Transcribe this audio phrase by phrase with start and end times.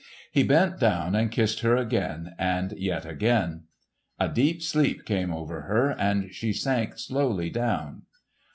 [0.31, 3.65] He bent down and kissed her again, and yet again.
[4.19, 8.01] A deep sleep came over her and she sank slowly down.